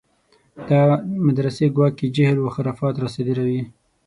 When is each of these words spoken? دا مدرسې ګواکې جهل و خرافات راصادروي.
دا 0.69 0.81
مدرسې 1.27 1.65
ګواکې 1.75 2.07
جهل 2.15 2.37
و 2.39 2.53
خرافات 2.55 2.95
راصادروي. 3.03 3.61